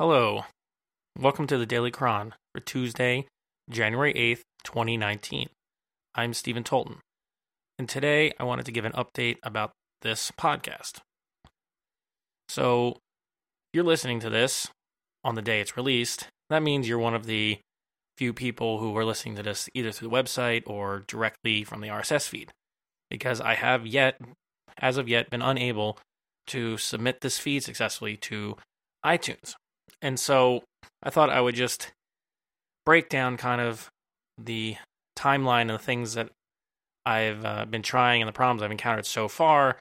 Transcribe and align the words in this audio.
Hello. 0.00 0.44
Welcome 1.18 1.48
to 1.48 1.58
the 1.58 1.66
Daily 1.66 1.90
Chron 1.90 2.32
for 2.54 2.60
Tuesday, 2.60 3.26
January 3.68 4.14
8th, 4.14 4.42
2019. 4.62 5.48
I'm 6.14 6.34
Stephen 6.34 6.62
Tolton. 6.62 6.98
And 7.80 7.88
today 7.88 8.32
I 8.38 8.44
wanted 8.44 8.64
to 8.66 8.70
give 8.70 8.84
an 8.84 8.92
update 8.92 9.38
about 9.42 9.72
this 10.02 10.30
podcast. 10.38 11.00
So, 12.48 12.98
you're 13.72 13.82
listening 13.82 14.20
to 14.20 14.30
this 14.30 14.68
on 15.24 15.34
the 15.34 15.42
day 15.42 15.60
it's 15.60 15.76
released. 15.76 16.28
That 16.48 16.62
means 16.62 16.88
you're 16.88 17.00
one 17.00 17.16
of 17.16 17.26
the 17.26 17.58
few 18.16 18.32
people 18.32 18.78
who 18.78 18.96
are 18.96 19.04
listening 19.04 19.34
to 19.34 19.42
this 19.42 19.68
either 19.74 19.90
through 19.90 20.10
the 20.10 20.14
website 20.14 20.62
or 20.64 21.02
directly 21.08 21.64
from 21.64 21.80
the 21.80 21.88
RSS 21.88 22.28
feed. 22.28 22.52
Because 23.10 23.40
I 23.40 23.56
have 23.56 23.84
yet, 23.84 24.20
as 24.78 24.96
of 24.96 25.08
yet, 25.08 25.28
been 25.28 25.42
unable 25.42 25.98
to 26.46 26.76
submit 26.76 27.20
this 27.20 27.40
feed 27.40 27.64
successfully 27.64 28.16
to 28.18 28.56
iTunes. 29.04 29.56
And 30.02 30.18
so 30.18 30.62
I 31.02 31.10
thought 31.10 31.30
I 31.30 31.40
would 31.40 31.54
just 31.54 31.92
break 32.86 33.08
down 33.08 33.36
kind 33.36 33.60
of 33.60 33.90
the 34.36 34.76
timeline 35.16 35.72
of 35.72 35.78
the 35.78 35.84
things 35.84 36.14
that 36.14 36.30
I've 37.04 37.44
uh, 37.44 37.64
been 37.64 37.82
trying 37.82 38.22
and 38.22 38.28
the 38.28 38.32
problems 38.32 38.62
I've 38.62 38.70
encountered 38.70 39.06
so 39.06 39.28
far. 39.28 39.78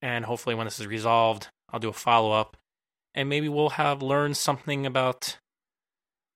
And 0.00 0.24
hopefully, 0.24 0.54
when 0.54 0.66
this 0.66 0.80
is 0.80 0.86
resolved, 0.86 1.48
I'll 1.70 1.80
do 1.80 1.88
a 1.88 1.92
follow 1.92 2.32
up 2.32 2.56
and 3.14 3.28
maybe 3.28 3.48
we'll 3.48 3.70
have 3.70 4.02
learned 4.02 4.36
something 4.36 4.86
about 4.86 5.38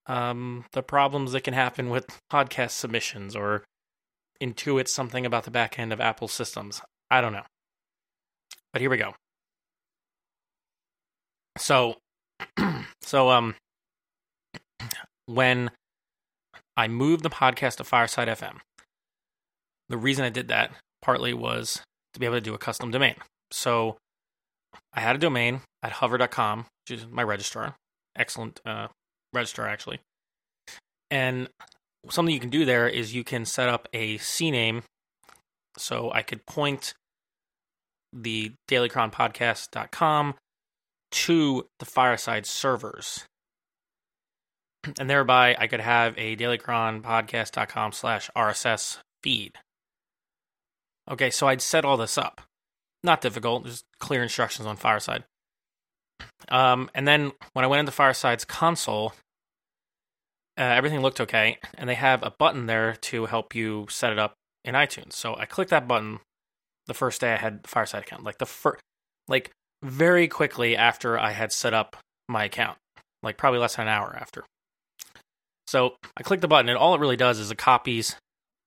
um, 0.07 0.65
the 0.73 0.83
problems 0.83 1.33
that 1.33 1.43
can 1.43 1.55
happen 1.55 1.91
with 1.91 2.07
podcast 2.31 2.71
submissions 2.71 3.35
or 3.35 3.65
intuit 4.43 4.89
something 4.89 5.25
about 5.25 5.45
the 5.45 5.51
back 5.51 5.79
end 5.79 5.93
of 5.93 6.01
Apple 6.01 6.29
systems. 6.29 6.81
I 7.11 7.21
don't 7.21 7.33
know. 7.33 7.45
But 8.73 8.81
here 8.81 8.91
we 8.91 8.99
go. 8.99 9.15
So, 11.59 11.97
so 13.07 13.31
um, 13.31 13.55
when 15.27 15.71
I 16.77 16.89
moved 16.89 17.23
the 17.23 17.31
podcast 17.31 17.77
to 17.77 17.85
Fireside 17.85 18.29
FM, 18.29 18.59
the 19.89 19.97
reason 19.97 20.25
I 20.25 20.29
did 20.29 20.49
that 20.49 20.73
partly 21.01 21.33
was 21.33 21.81
to 22.15 22.21
be 22.21 22.27
able 22.27 22.37
to 22.37 22.41
do 22.41 22.53
a 22.53 22.59
custom 22.59 22.91
domain. 22.91 23.15
So 23.53 23.97
I 24.93 25.01
had 25.01 25.15
a 25.15 25.21
domain 25.21 25.61
at 25.83 25.93
hover.com, 25.93 26.67
which 26.89 26.99
is 26.99 27.07
my 27.07 27.23
registrar. 27.23 27.77
Excellent 28.17 28.61
uh, 28.67 28.89
registrar, 29.33 29.69
actually. 29.69 30.01
And 31.09 31.49
something 32.11 32.35
you 32.35 32.41
can 32.41 32.51
do 32.51 32.65
there 32.65 32.89
is 32.89 33.15
you 33.15 33.23
can 33.23 33.45
set 33.45 33.69
up 33.69 33.89
a 33.93 34.19
CNAME. 34.19 34.83
So 35.79 36.11
I 36.13 36.23
could 36.23 36.45
point 36.47 36.95
the 38.13 38.53
dailychronpodcast.com 38.69 40.35
to 41.11 41.67
the 41.79 41.85
Fireside 41.85 42.47
servers. 42.47 43.25
And 45.01 45.11
thereby 45.11 45.57
I 45.59 45.67
could 45.67 45.81
have 45.81 46.15
a 46.17 46.37
dailychronpodcast.com 46.37 47.91
slash 47.91 48.31
RSS 48.37 48.99
feed. 49.21 49.59
Okay, 51.11 51.31
so 51.31 51.49
I'd 51.49 51.61
set 51.61 51.85
all 51.85 51.97
this 51.97 52.17
up. 52.17 52.43
Not 53.03 53.21
difficult, 53.21 53.67
just 53.67 53.85
clear 53.99 54.23
instructions 54.23 54.67
on 54.67 54.77
Fireside. 54.77 55.25
Um, 56.49 56.91
and 56.95 57.09
then 57.09 57.33
when 57.55 57.65
I 57.65 57.69
went 57.69 57.81
into 57.81 57.91
Fireside's 57.91 58.45
console, 58.45 59.15
uh, 60.59 60.63
everything 60.63 61.01
looked 61.01 61.21
okay, 61.21 61.59
and 61.75 61.89
they 61.89 61.95
have 61.95 62.23
a 62.23 62.31
button 62.31 62.67
there 62.67 62.95
to 63.03 63.27
help 63.27 63.55
you 63.55 63.87
set 63.91 64.13
it 64.13 64.19
up 64.19 64.35
in 64.65 64.75
iTunes. 64.75 65.15
So 65.15 65.35
I 65.37 65.45
clicked 65.45 65.71
that 65.71 65.89
button 65.89 66.21
the 66.87 66.95
first 66.95 67.21
day 67.21 67.33
I 67.33 67.37
had 67.37 67.67
Fireside 67.67 68.03
account, 68.03 68.25
like 68.25 68.39
the 68.39 68.47
first, 68.47 68.81
like 69.29 69.51
very 69.83 70.29
quickly 70.29 70.77
after 70.77 71.19
I 71.19 71.33
had 71.33 71.53
set 71.53 71.75
up 71.75 71.97
my 72.29 72.45
account, 72.45 72.79
like 73.23 73.37
probably 73.37 73.61
less 73.61 73.77
than 73.77 73.87
an 73.87 73.95
hour 73.95 74.17
after. 74.19 74.45
So 75.67 75.97
I 76.17 76.23
click 76.23 76.41
the 76.41 76.49
button, 76.49 76.69
and 76.69 76.79
all 76.79 76.95
it 76.95 77.01
really 77.01 77.17
does 77.17 77.39
is 77.39 77.51
it 77.51 77.59
copies 77.59 78.17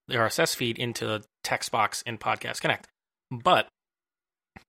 the 0.07 0.15
RSS 0.15 0.55
feed 0.55 0.77
into 0.77 1.05
the 1.05 1.23
text 1.43 1.71
box 1.71 2.01
in 2.01 2.17
Podcast 2.17 2.61
Connect. 2.61 2.87
But 3.31 3.67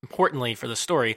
importantly 0.03 0.55
for 0.55 0.69
the 0.69 0.77
story, 0.77 1.17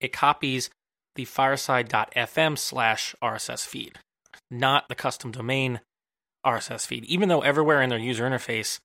it 0.00 0.12
copies 0.12 0.70
the 1.16 1.24
fireside.fm 1.24 2.56
slash 2.56 3.14
RSS 3.22 3.66
feed, 3.66 3.98
not 4.50 4.88
the 4.88 4.94
custom 4.94 5.32
domain 5.32 5.80
RSS 6.46 6.86
feed. 6.86 7.04
Even 7.04 7.28
though 7.28 7.40
everywhere 7.40 7.82
in 7.82 7.90
their 7.90 7.98
user 7.98 8.24
interface, 8.24 8.78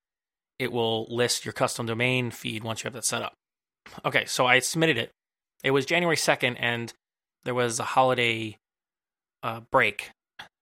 it 0.60 0.72
will 0.72 1.06
list 1.06 1.46
your 1.46 1.54
custom 1.54 1.86
domain 1.86 2.32
feed 2.32 2.64
once 2.64 2.84
you 2.84 2.88
have 2.88 2.94
that 2.94 3.06
set 3.06 3.22
up. 3.22 3.34
Okay, 4.04 4.26
so 4.26 4.46
I 4.46 4.60
submitted 4.60 4.98
it. 4.98 5.12
It 5.64 5.72
was 5.72 5.86
January 5.86 6.18
2nd, 6.18 6.58
and 6.60 6.94
there 7.44 7.54
was 7.54 7.80
a 7.80 7.84
holiday 7.84 8.58
uh, 9.42 9.62
break 9.72 10.12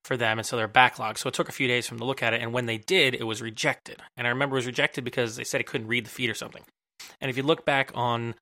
for 0.04 0.18
them, 0.18 0.40
and 0.40 0.46
so 0.46 0.58
they're 0.58 0.68
backlogged. 0.68 1.18
So 1.18 1.28
it 1.30 1.34
took 1.34 1.50
a 1.50 1.54
few 1.54 1.68
days 1.68 1.88
for 1.88 1.94
them 1.94 2.00
to 2.00 2.06
look 2.06 2.24
at 2.24 2.34
it, 2.34 2.42
and 2.42 2.54
when 2.54 2.66
they 2.66 2.78
did, 2.78 3.16
it 3.16 3.24
was 3.24 3.42
rejected. 3.42 4.02
And 4.18 4.28
I 4.28 4.30
remember 4.30 4.56
it 4.56 4.60
was 4.60 4.66
rejected 4.66 5.04
because 5.04 5.36
they 5.36 5.44
said 5.44 5.62
it 5.62 5.68
couldn't 5.68 5.88
read 5.88 6.06
the 6.06 6.10
feed 6.10 6.30
or 6.30 6.36
something. 6.36 6.64
And 7.20 7.30
if 7.30 7.38
you 7.38 7.44
look 7.44 7.66
back 7.66 7.92
on 7.94 8.36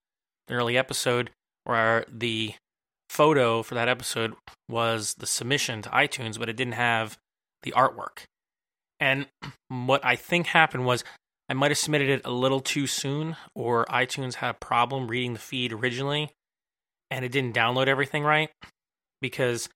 the 0.47 0.55
early 0.55 0.77
episode, 0.77 1.31
where 1.63 2.05
the 2.11 2.55
photo 3.09 3.63
for 3.63 3.75
that 3.75 3.89
episode 3.89 4.33
was 4.67 5.15
the 5.15 5.25
submission 5.25 5.81
to 5.81 5.89
iTunes, 5.89 6.39
but 6.39 6.49
it 6.49 6.55
didn't 6.55 6.73
have 6.73 7.17
the 7.63 7.71
artwork. 7.71 8.23
And 8.99 9.27
what 9.67 10.03
I 10.05 10.15
think 10.15 10.47
happened 10.47 10.85
was 10.85 11.03
I 11.49 11.53
might 11.53 11.71
have 11.71 11.77
submitted 11.77 12.09
it 12.09 12.21
a 12.25 12.31
little 12.31 12.59
too 12.59 12.87
soon, 12.87 13.35
or 13.55 13.85
iTunes 13.85 14.35
had 14.35 14.51
a 14.51 14.53
problem 14.53 15.07
reading 15.07 15.33
the 15.33 15.39
feed 15.39 15.73
originally, 15.73 16.31
and 17.11 17.25
it 17.25 17.31
didn't 17.31 17.55
download 17.55 17.87
everything 17.87 18.23
right 18.23 18.49
because 19.21 19.69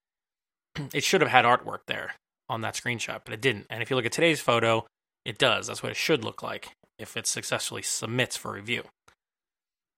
it 0.93 1.03
should 1.03 1.21
have 1.21 1.29
had 1.31 1.45
artwork 1.45 1.79
there 1.87 2.13
on 2.49 2.61
that 2.61 2.75
screenshot, 2.75 3.21
but 3.25 3.33
it 3.33 3.41
didn't. 3.41 3.67
And 3.69 3.81
if 3.81 3.89
you 3.89 3.95
look 3.95 4.05
at 4.05 4.11
today's 4.11 4.41
photo, 4.41 4.85
it 5.25 5.37
does. 5.37 5.67
That's 5.67 5.81
what 5.81 5.91
it 5.91 5.97
should 5.97 6.23
look 6.23 6.43
like 6.43 6.69
if 6.99 7.17
it 7.17 7.27
successfully 7.27 7.81
submits 7.81 8.35
for 8.35 8.51
review. 8.51 8.83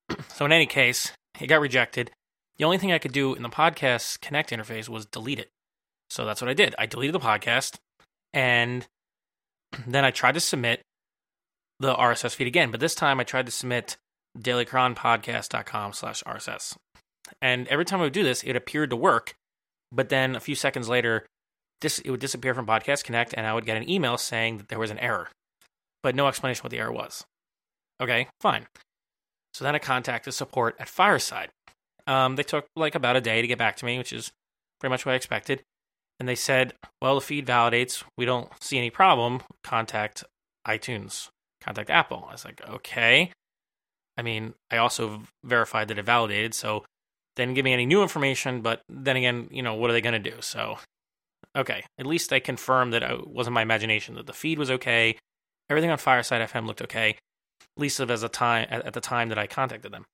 so 0.33 0.45
in 0.45 0.51
any 0.51 0.65
case, 0.65 1.11
it 1.39 1.47
got 1.47 1.61
rejected. 1.61 2.11
The 2.57 2.63
only 2.63 2.77
thing 2.77 2.91
I 2.91 2.99
could 2.99 3.11
do 3.11 3.33
in 3.33 3.43
the 3.43 3.49
podcast 3.49 4.21
connect 4.21 4.51
interface 4.51 4.87
was 4.87 5.05
delete 5.05 5.39
it. 5.39 5.49
So 6.09 6.25
that's 6.25 6.41
what 6.41 6.49
I 6.49 6.53
did. 6.53 6.75
I 6.77 6.85
deleted 6.85 7.15
the 7.15 7.19
podcast 7.19 7.77
and 8.33 8.87
then 9.87 10.05
I 10.05 10.11
tried 10.11 10.33
to 10.33 10.39
submit 10.39 10.81
the 11.79 11.93
RSS 11.93 12.35
feed 12.35 12.47
again, 12.47 12.71
but 12.71 12.79
this 12.79 12.95
time 12.95 13.19
I 13.19 13.25
tried 13.25 13.47
to 13.47 13.51
submit 13.51 13.97
dailychronpodcast.com 14.37 15.93
slash 15.93 16.23
RSS. 16.23 16.77
And 17.41 17.67
every 17.67 17.85
time 17.85 17.99
I 17.99 18.03
would 18.03 18.13
do 18.13 18.23
this, 18.23 18.43
it 18.43 18.55
appeared 18.55 18.89
to 18.89 18.95
work, 18.95 19.35
but 19.91 20.09
then 20.09 20.35
a 20.35 20.39
few 20.39 20.55
seconds 20.55 20.89
later, 20.89 21.25
it 21.81 22.09
would 22.09 22.19
disappear 22.19 22.53
from 22.53 22.65
Podcast 22.65 23.03
Connect, 23.03 23.33
and 23.35 23.45
I 23.45 23.53
would 23.53 23.65
get 23.65 23.77
an 23.77 23.89
email 23.89 24.17
saying 24.17 24.57
that 24.57 24.69
there 24.69 24.79
was 24.79 24.91
an 24.91 24.99
error, 24.99 25.29
but 26.01 26.15
no 26.15 26.27
explanation 26.27 26.63
what 26.63 26.71
the 26.71 26.79
error 26.79 26.91
was. 26.91 27.25
Okay, 28.01 28.27
fine. 28.41 28.65
So 29.53 29.63
then 29.63 29.75
I 29.75 29.79
contacted 29.79 30.33
support 30.33 30.75
at 30.79 30.89
Fireside. 30.89 31.49
Um, 32.07 32.35
they 32.35 32.43
took 32.43 32.65
like 32.75 32.95
about 32.95 33.15
a 33.15 33.21
day 33.21 33.41
to 33.41 33.47
get 33.47 33.57
back 33.57 33.75
to 33.77 33.85
me, 33.85 33.97
which 33.97 34.13
is 34.13 34.31
pretty 34.79 34.91
much 34.91 35.05
what 35.05 35.13
I 35.13 35.15
expected. 35.15 35.61
And 36.19 36.27
they 36.27 36.35
said, 36.35 36.73
well, 37.01 37.15
the 37.15 37.21
feed 37.21 37.45
validates. 37.45 38.03
We 38.17 38.25
don't 38.25 38.49
see 38.61 38.77
any 38.77 38.89
problem. 38.89 39.41
Contact 39.63 40.23
iTunes, 40.67 41.29
contact 41.61 41.89
Apple. 41.89 42.25
I 42.27 42.33
was 42.33 42.45
like, 42.45 42.61
okay. 42.67 43.31
I 44.17 44.21
mean, 44.21 44.53
I 44.71 44.77
also 44.77 45.23
verified 45.43 45.89
that 45.89 45.97
it 45.99 46.05
validated. 46.05 46.53
So 46.53 46.85
didn't 47.35 47.55
give 47.55 47.65
me 47.65 47.73
any 47.73 47.85
new 47.85 48.01
information. 48.01 48.61
But 48.61 48.81
then 48.89 49.17
again, 49.17 49.47
you 49.51 49.61
know, 49.61 49.75
what 49.75 49.89
are 49.89 49.93
they 49.93 50.01
going 50.01 50.21
to 50.21 50.31
do? 50.31 50.37
So, 50.41 50.77
okay. 51.55 51.83
At 51.97 52.05
least 52.05 52.31
I 52.33 52.39
confirmed 52.39 52.93
that 52.93 53.03
it 53.03 53.27
wasn't 53.27 53.53
my 53.53 53.61
imagination, 53.61 54.15
that 54.15 54.27
the 54.27 54.33
feed 54.33 54.59
was 54.59 54.71
okay. 54.71 55.17
Everything 55.69 55.89
on 55.89 55.97
Fireside 55.97 56.47
FM 56.47 56.65
looked 56.65 56.81
okay 56.81 57.17
at 57.75 57.81
least 57.81 57.99
as 57.99 58.23
a 58.23 58.29
time 58.29 58.67
at, 58.69 58.85
at 58.85 58.93
the 58.93 59.01
time 59.01 59.29
that 59.29 59.37
I 59.37 59.47
contacted 59.47 59.91
them. 59.91 60.05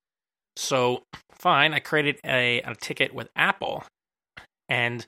So 0.56 1.02
fine, 1.32 1.72
I 1.72 1.78
created 1.78 2.18
a, 2.24 2.60
a 2.62 2.74
ticket 2.74 3.14
with 3.14 3.28
Apple, 3.36 3.84
and 4.68 5.06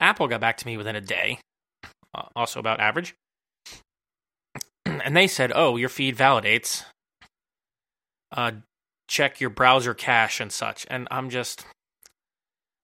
Apple 0.00 0.28
got 0.28 0.40
back 0.40 0.56
to 0.58 0.66
me 0.66 0.76
within 0.76 0.96
a 0.96 1.00
day, 1.00 1.38
uh, 2.14 2.26
also 2.34 2.58
about 2.58 2.80
average, 2.80 3.14
and 4.86 5.16
they 5.16 5.28
said, 5.28 5.52
"Oh, 5.54 5.76
your 5.76 5.88
feed 5.88 6.16
validates. 6.16 6.84
Uh, 8.32 8.52
check 9.08 9.40
your 9.40 9.50
browser 9.50 9.94
cache 9.94 10.40
and 10.40 10.52
such." 10.52 10.86
And 10.90 11.08
I'm 11.10 11.30
just, 11.30 11.64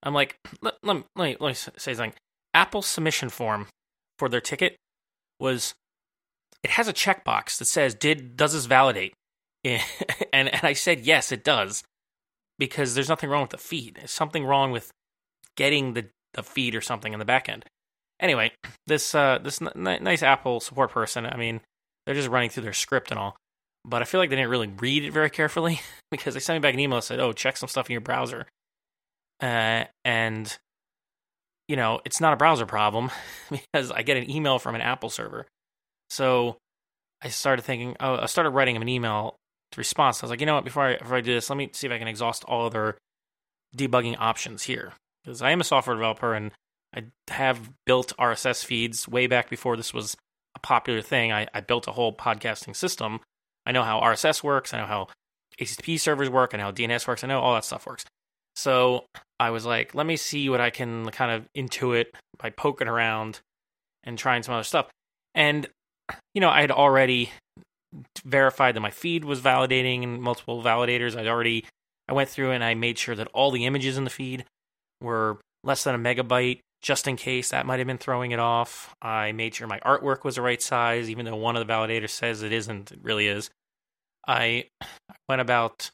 I'm 0.02 0.14
like, 0.14 0.36
let, 0.60 0.74
let, 0.82 0.96
me, 0.96 1.04
let 1.16 1.24
me 1.24 1.36
let 1.40 1.48
me 1.48 1.54
say 1.54 1.94
something. 1.94 2.14
Apple's 2.54 2.86
submission 2.86 3.28
form 3.28 3.66
for 4.18 4.28
their 4.28 4.40
ticket 4.40 4.76
was 5.38 5.74
it 6.62 6.70
has 6.70 6.88
a 6.88 6.92
checkbox 6.92 7.58
that 7.58 7.66
says, 7.66 7.94
"Did 7.94 8.36
does 8.36 8.52
this 8.52 8.66
validate?" 8.66 9.14
and 9.64 9.82
and 10.32 10.60
I 10.62 10.72
said 10.72 11.00
yes, 11.00 11.32
it 11.32 11.44
does, 11.44 11.84
because 12.58 12.94
there's 12.94 13.08
nothing 13.08 13.30
wrong 13.30 13.42
with 13.42 13.50
the 13.50 13.58
feed. 13.58 13.96
There's 13.96 14.10
something 14.10 14.44
wrong 14.44 14.70
with 14.70 14.90
getting 15.56 15.94
the 15.94 16.06
the 16.34 16.42
feed 16.42 16.74
or 16.74 16.80
something 16.80 17.12
in 17.12 17.18
the 17.18 17.24
back 17.24 17.48
end. 17.48 17.64
Anyway, 18.20 18.52
this 18.86 19.14
uh, 19.14 19.38
this 19.42 19.60
n- 19.62 19.72
nice 20.02 20.22
Apple 20.22 20.60
support 20.60 20.90
person, 20.90 21.26
I 21.26 21.36
mean, 21.36 21.60
they're 22.04 22.14
just 22.14 22.28
running 22.28 22.50
through 22.50 22.64
their 22.64 22.72
script 22.72 23.10
and 23.10 23.18
all, 23.18 23.36
but 23.84 24.02
I 24.02 24.04
feel 24.04 24.20
like 24.20 24.30
they 24.30 24.36
didn't 24.36 24.50
really 24.50 24.68
read 24.68 25.04
it 25.04 25.12
very 25.12 25.30
carefully 25.30 25.80
because 26.10 26.34
they 26.34 26.40
sent 26.40 26.56
me 26.56 26.60
back 26.60 26.74
an 26.74 26.80
email 26.80 26.98
that 26.98 27.02
said, 27.02 27.20
"Oh, 27.20 27.32
check 27.32 27.56
some 27.56 27.68
stuff 27.68 27.88
in 27.88 27.92
your 27.92 28.00
browser," 28.00 28.46
uh, 29.40 29.84
and 30.04 30.58
you 31.70 31.76
know, 31.76 32.00
it's 32.04 32.20
not 32.20 32.32
a 32.32 32.36
browser 32.36 32.66
problem 32.66 33.12
because 33.50 33.92
I 33.92 34.02
get 34.02 34.16
an 34.16 34.28
email 34.28 34.58
from 34.58 34.74
an 34.74 34.80
Apple 34.80 35.08
server. 35.08 35.46
So 36.10 36.56
I 37.22 37.28
started 37.28 37.62
thinking, 37.62 37.96
oh, 38.00 38.16
I 38.16 38.26
started 38.26 38.50
writing 38.50 38.74
him 38.74 38.82
an 38.82 38.88
email 38.88 39.36
response. 39.76 40.20
I 40.20 40.26
was 40.26 40.30
like, 40.30 40.40
you 40.40 40.46
know 40.46 40.56
what, 40.56 40.64
before 40.64 40.86
I, 40.86 40.96
before 40.96 41.16
I 41.18 41.20
do 41.20 41.32
this, 41.32 41.48
let 41.48 41.56
me 41.56 41.70
see 41.72 41.86
if 41.86 41.92
I 41.92 41.98
can 41.98 42.08
exhaust 42.08 42.44
all 42.46 42.66
other 42.66 42.98
debugging 43.76 44.16
options 44.18 44.64
here. 44.64 44.94
Because 45.22 45.42
I 45.42 45.52
am 45.52 45.60
a 45.60 45.64
software 45.64 45.94
developer 45.94 46.34
and 46.34 46.50
I 46.92 47.04
have 47.28 47.70
built 47.86 48.14
RSS 48.18 48.64
feeds 48.64 49.06
way 49.06 49.28
back 49.28 49.48
before 49.48 49.76
this 49.76 49.94
was 49.94 50.16
a 50.56 50.58
popular 50.58 51.02
thing. 51.02 51.30
I, 51.30 51.46
I 51.54 51.60
built 51.60 51.86
a 51.86 51.92
whole 51.92 52.12
podcasting 52.12 52.74
system. 52.74 53.20
I 53.70 53.72
know 53.72 53.84
how 53.84 54.00
RSS 54.00 54.42
works. 54.42 54.74
I 54.74 54.80
know 54.80 54.86
how 54.86 55.06
HTTP 55.60 56.00
servers 56.00 56.28
work. 56.28 56.52
Know 56.52 56.58
how 56.58 56.72
DNS 56.72 57.06
works. 57.06 57.22
I 57.22 57.28
know 57.28 57.38
all 57.38 57.54
that 57.54 57.64
stuff 57.64 57.86
works. 57.86 58.04
So 58.56 59.04
I 59.38 59.50
was 59.50 59.64
like, 59.64 59.94
let 59.94 60.06
me 60.06 60.16
see 60.16 60.48
what 60.48 60.60
I 60.60 60.70
can 60.70 61.08
kind 61.10 61.30
of 61.30 61.46
intuit 61.56 62.06
by 62.36 62.50
poking 62.50 62.88
around 62.88 63.38
and 64.02 64.18
trying 64.18 64.42
some 64.42 64.54
other 64.54 64.64
stuff. 64.64 64.88
And, 65.36 65.68
you 66.34 66.40
know, 66.40 66.48
I 66.48 66.62
had 66.62 66.72
already 66.72 67.30
verified 68.24 68.74
that 68.74 68.80
my 68.80 68.90
feed 68.90 69.24
was 69.24 69.40
validating 69.40 70.02
and 70.02 70.20
multiple 70.20 70.64
validators. 70.64 71.16
I'd 71.16 71.28
already, 71.28 71.64
I 72.08 72.12
went 72.12 72.28
through 72.28 72.50
and 72.50 72.64
I 72.64 72.74
made 72.74 72.98
sure 72.98 73.14
that 73.14 73.28
all 73.28 73.52
the 73.52 73.66
images 73.66 73.96
in 73.96 74.02
the 74.02 74.10
feed 74.10 74.46
were 75.00 75.38
less 75.62 75.84
than 75.84 75.94
a 75.94 75.98
megabyte 75.98 76.58
just 76.82 77.06
in 77.06 77.14
case 77.14 77.50
that 77.50 77.66
might 77.66 77.78
have 77.78 77.86
been 77.86 77.98
throwing 77.98 78.32
it 78.32 78.40
off. 78.40 78.92
I 79.00 79.30
made 79.30 79.54
sure 79.54 79.68
my 79.68 79.78
artwork 79.80 80.24
was 80.24 80.34
the 80.34 80.42
right 80.42 80.60
size, 80.60 81.08
even 81.08 81.24
though 81.24 81.36
one 81.36 81.54
of 81.54 81.64
the 81.64 81.72
validators 81.72 82.10
says 82.10 82.42
it 82.42 82.52
isn't, 82.52 82.90
it 82.90 82.98
really 83.00 83.28
is. 83.28 83.48
I 84.26 84.66
went 85.28 85.40
about, 85.40 85.90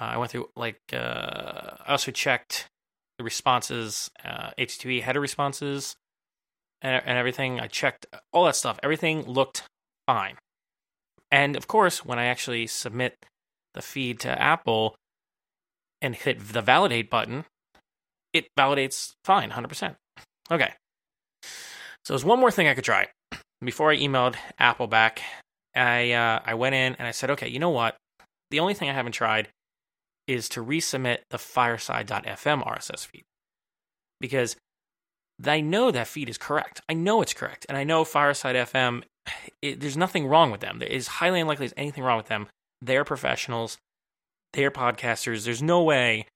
uh, 0.00 0.04
I 0.04 0.16
went 0.16 0.30
through, 0.30 0.48
like, 0.56 0.80
uh, 0.92 1.76
I 1.86 1.90
also 1.90 2.10
checked 2.10 2.68
the 3.18 3.24
responses, 3.24 4.10
uh, 4.24 4.50
HTTP 4.58 5.02
header 5.02 5.20
responses 5.20 5.96
and, 6.80 7.02
and 7.04 7.18
everything. 7.18 7.60
I 7.60 7.68
checked 7.68 8.06
all 8.32 8.44
that 8.46 8.56
stuff. 8.56 8.78
Everything 8.82 9.22
looked 9.22 9.62
fine. 10.06 10.36
And 11.30 11.56
of 11.56 11.66
course, 11.66 12.04
when 12.04 12.18
I 12.18 12.26
actually 12.26 12.66
submit 12.66 13.16
the 13.74 13.82
feed 13.82 14.20
to 14.20 14.42
Apple 14.42 14.94
and 16.00 16.14
hit 16.14 16.38
the 16.48 16.60
validate 16.60 17.08
button, 17.08 17.44
it 18.32 18.48
validates 18.58 19.12
fine, 19.24 19.50
100%. 19.50 19.96
Okay. 20.50 20.72
So 22.04 22.14
there's 22.14 22.24
one 22.24 22.40
more 22.40 22.50
thing 22.50 22.68
I 22.68 22.74
could 22.74 22.84
try. 22.84 23.08
Before 23.64 23.90
I 23.90 23.96
emailed 23.96 24.34
Apple 24.58 24.88
back, 24.88 25.22
I 25.74 26.12
uh, 26.12 26.40
I 26.44 26.54
went 26.54 26.74
in 26.74 26.94
and 26.94 27.06
I 27.06 27.12
said, 27.12 27.30
okay, 27.30 27.48
you 27.48 27.58
know 27.58 27.70
what? 27.70 27.96
The 28.50 28.60
only 28.60 28.74
thing 28.74 28.88
I 28.88 28.94
haven't 28.94 29.12
tried 29.12 29.48
is 30.26 30.48
to 30.50 30.64
resubmit 30.64 31.18
the 31.30 31.38
fireside.fm 31.38 32.66
RSS 32.66 33.06
feed. 33.06 33.24
Because 34.20 34.56
I 35.44 35.60
know 35.60 35.90
that 35.90 36.06
feed 36.06 36.28
is 36.28 36.38
correct. 36.38 36.80
I 36.88 36.94
know 36.94 37.22
it's 37.22 37.34
correct. 37.34 37.66
And 37.68 37.76
I 37.76 37.84
know 37.84 38.04
Fireside 38.04 38.56
FM, 38.56 39.02
it, 39.60 39.80
there's 39.80 39.96
nothing 39.96 40.26
wrong 40.26 40.50
with 40.50 40.60
them. 40.60 40.80
It 40.82 40.90
is 40.90 41.08
highly 41.08 41.40
unlikely 41.40 41.66
there's 41.66 41.74
anything 41.76 42.04
wrong 42.04 42.18
with 42.18 42.28
them. 42.28 42.48
They're 42.80 43.04
professionals, 43.04 43.78
they're 44.52 44.70
podcasters. 44.70 45.44
There's 45.44 45.62
no 45.62 45.82
way 45.82 46.26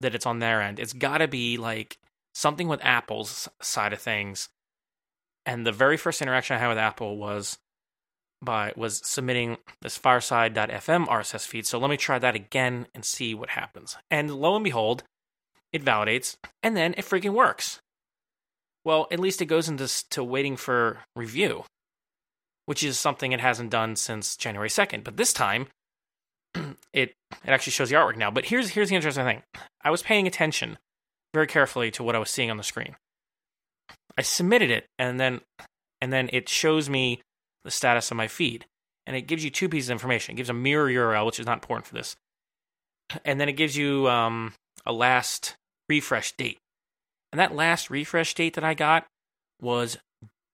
that 0.00 0.14
it's 0.14 0.26
on 0.26 0.38
their 0.38 0.60
end. 0.60 0.78
It's 0.78 0.92
got 0.92 1.18
to 1.18 1.28
be 1.28 1.56
like 1.56 1.98
something 2.34 2.68
with 2.68 2.84
Apple's 2.84 3.48
side 3.60 3.92
of 3.92 4.00
things. 4.00 4.48
And 5.46 5.66
the 5.66 5.72
very 5.72 5.96
first 5.96 6.22
interaction 6.22 6.56
I 6.56 6.60
had 6.60 6.68
with 6.68 6.78
Apple 6.78 7.16
was 7.16 7.58
by 8.44 8.72
was 8.76 9.00
submitting 9.04 9.58
this 9.82 9.96
fireside.fm 9.96 11.06
RSS 11.06 11.46
feed. 11.46 11.66
So 11.66 11.78
let 11.78 11.90
me 11.90 11.96
try 11.96 12.18
that 12.18 12.34
again 12.34 12.86
and 12.94 13.04
see 13.04 13.34
what 13.34 13.50
happens. 13.50 13.96
And 14.10 14.34
lo 14.34 14.54
and 14.54 14.64
behold, 14.64 15.04
it 15.72 15.84
validates 15.84 16.36
and 16.62 16.76
then 16.76 16.94
it 16.96 17.04
freaking 17.04 17.34
works. 17.34 17.80
Well, 18.84 19.06
at 19.10 19.20
least 19.20 19.40
it 19.40 19.46
goes 19.46 19.68
into 19.68 19.88
to 20.10 20.22
waiting 20.22 20.56
for 20.56 20.98
review, 21.16 21.64
which 22.66 22.82
is 22.82 22.98
something 22.98 23.32
it 23.32 23.40
hasn't 23.40 23.70
done 23.70 23.96
since 23.96 24.36
January 24.36 24.68
2nd. 24.68 25.04
But 25.04 25.16
this 25.16 25.32
time, 25.32 25.68
it 26.54 27.14
it 27.44 27.48
actually 27.48 27.72
shows 27.72 27.88
the 27.88 27.96
artwork 27.96 28.16
now. 28.16 28.30
But 28.30 28.46
here's 28.46 28.70
here's 28.70 28.90
the 28.90 28.96
interesting 28.96 29.24
thing. 29.24 29.42
I 29.82 29.90
was 29.90 30.02
paying 30.02 30.26
attention 30.26 30.78
very 31.32 31.46
carefully 31.46 31.90
to 31.92 32.02
what 32.02 32.14
I 32.14 32.18
was 32.18 32.30
seeing 32.30 32.50
on 32.50 32.56
the 32.58 32.62
screen. 32.62 32.94
I 34.16 34.22
submitted 34.22 34.70
it 34.70 34.86
and 34.98 35.18
then 35.18 35.40
and 36.00 36.12
then 36.12 36.28
it 36.32 36.48
shows 36.48 36.88
me 36.88 37.22
the 37.64 37.70
status 37.70 38.10
of 38.10 38.16
my 38.16 38.28
feed. 38.28 38.66
And 39.06 39.16
it 39.16 39.22
gives 39.22 39.44
you 39.44 39.50
two 39.50 39.68
pieces 39.68 39.90
of 39.90 39.94
information. 39.94 40.34
It 40.34 40.36
gives 40.36 40.50
a 40.50 40.54
mirror 40.54 40.88
URL, 40.88 41.26
which 41.26 41.40
is 41.40 41.46
not 41.46 41.58
important 41.58 41.86
for 41.86 41.94
this. 41.94 42.16
And 43.24 43.38
then 43.38 43.50
it 43.50 43.52
gives 43.52 43.76
you 43.76 44.08
um, 44.08 44.54
a 44.86 44.92
last 44.92 45.56
refresh 45.90 46.32
date. 46.32 46.58
And 47.32 47.38
that 47.38 47.54
last 47.54 47.90
refresh 47.90 48.32
date 48.34 48.54
that 48.54 48.64
I 48.64 48.72
got 48.74 49.06
was 49.60 49.98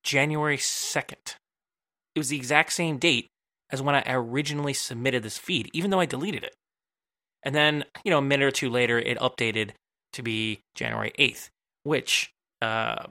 January 0.02 0.56
2nd. 0.56 1.36
It 2.14 2.18
was 2.18 2.28
the 2.28 2.36
exact 2.36 2.72
same 2.72 2.98
date 2.98 3.28
as 3.70 3.80
when 3.80 3.94
I 3.94 4.02
originally 4.08 4.72
submitted 4.72 5.22
this 5.22 5.38
feed, 5.38 5.70
even 5.72 5.90
though 5.90 6.00
I 6.00 6.06
deleted 6.06 6.42
it. 6.42 6.54
And 7.42 7.54
then, 7.54 7.84
you 8.04 8.10
know, 8.10 8.18
a 8.18 8.22
minute 8.22 8.46
or 8.46 8.50
two 8.50 8.68
later, 8.68 8.98
it 8.98 9.18
updated 9.18 9.70
to 10.14 10.22
be 10.22 10.60
January 10.74 11.12
8th, 11.18 11.48
which, 11.84 12.30
uh, 12.60 13.06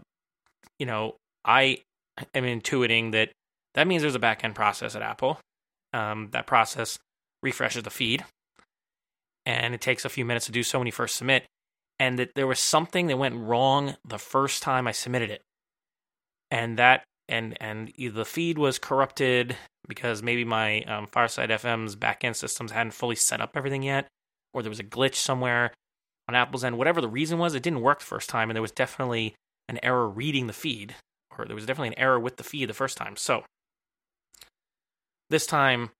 you 0.77 0.85
know, 0.85 1.15
I 1.45 1.79
am 2.35 2.43
intuiting 2.43 3.13
that 3.13 3.31
that 3.79 3.87
means 3.87 4.01
there's 4.01 4.13
a 4.13 4.19
backend 4.19 4.55
process 4.55 4.93
at 4.93 5.01
Apple. 5.01 5.39
Um, 5.93 6.27
that 6.33 6.45
process 6.45 6.99
refreshes 7.41 7.83
the 7.83 7.89
feed, 7.89 8.25
and 9.45 9.73
it 9.73 9.79
takes 9.79 10.03
a 10.03 10.09
few 10.09 10.25
minutes 10.25 10.47
to 10.47 10.51
do 10.51 10.63
so 10.63 10.79
when 10.79 10.85
you 10.85 10.91
first 10.91 11.15
submit. 11.15 11.45
And 11.97 12.19
that 12.19 12.31
there 12.35 12.45
was 12.45 12.59
something 12.59 13.07
that 13.07 13.17
went 13.17 13.35
wrong 13.35 13.95
the 14.05 14.19
first 14.19 14.63
time 14.63 14.85
I 14.85 14.91
submitted 14.91 15.29
it, 15.29 15.43
and 16.51 16.77
that 16.77 17.05
and 17.29 17.55
and 17.61 17.93
the 17.97 18.25
feed 18.25 18.57
was 18.57 18.79
corrupted 18.79 19.55
because 19.87 20.21
maybe 20.21 20.43
my 20.43 20.81
um, 20.81 21.07
Fireside 21.07 21.49
FM's 21.49 21.95
backend 21.95 22.35
systems 22.35 22.73
hadn't 22.73 22.91
fully 22.91 23.15
set 23.15 23.39
up 23.39 23.51
everything 23.55 23.83
yet, 23.83 24.07
or 24.53 24.61
there 24.61 24.69
was 24.69 24.81
a 24.81 24.83
glitch 24.83 25.15
somewhere 25.15 25.71
on 26.27 26.35
Apple's 26.35 26.65
end. 26.65 26.77
Whatever 26.77 26.99
the 26.99 27.07
reason 27.07 27.39
was, 27.39 27.55
it 27.55 27.63
didn't 27.63 27.79
work 27.79 27.99
the 27.99 28.05
first 28.05 28.29
time, 28.29 28.49
and 28.49 28.57
there 28.57 28.61
was 28.61 28.73
definitely 28.73 29.35
an 29.69 29.79
error 29.81 30.09
reading 30.09 30.47
the 30.47 30.53
feed, 30.53 30.95
or 31.37 31.45
there 31.45 31.55
was 31.55 31.65
definitely 31.65 31.95
an 31.95 31.99
error 31.99 32.19
with 32.19 32.35
the 32.35 32.43
feed 32.43 32.67
the 32.67 32.73
first 32.73 32.97
time. 32.97 33.15
So 33.15 33.45
this 35.29 35.45
time, 35.45 35.91